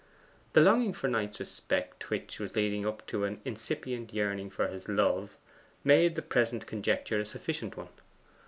[0.53, 4.89] The longing for Knight's respect, which was leading up to an incipient yearning for his
[4.89, 5.37] love,
[5.83, 7.89] made the present conjuncture a sufficient one.